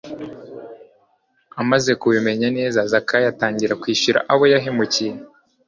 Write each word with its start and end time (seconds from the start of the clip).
Amaze 1.61 1.91
kubimenya 2.01 2.47
neza, 2.57 2.79
Zakayo 2.91 3.27
atangira 3.33 3.79
kwishyura 3.81 4.19
abo 4.31 4.43
yahemukiye. 4.53 5.13